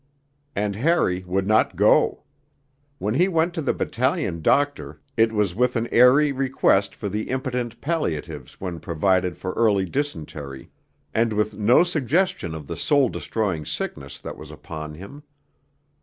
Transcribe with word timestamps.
And 0.55 0.77
Harry 0.77 1.23
would 1.27 1.45
not 1.45 1.75
go. 1.75 2.23
When 2.97 3.13
he 3.13 3.27
went 3.27 3.53
to 3.53 3.61
the 3.61 3.71
battalion 3.71 4.41
doctor 4.41 4.99
it 5.15 5.31
was 5.31 5.53
with 5.53 5.75
an 5.75 5.87
airy 5.91 6.31
request 6.31 6.95
for 6.95 7.07
the 7.07 7.29
impotent 7.29 7.79
palliatives 7.81 8.57
then 8.59 8.79
provided 8.79 9.37
for 9.37 9.53
early 9.53 9.85
dysentery, 9.85 10.71
and 11.13 11.33
with 11.33 11.55
no 11.55 11.83
suggestion 11.83 12.55
of 12.55 12.65
the 12.65 12.77
soul 12.77 13.09
destroying 13.09 13.63
sickness 13.63 14.19
that 14.19 14.37
was 14.39 14.49
upon 14.49 14.95
him. 14.95 15.21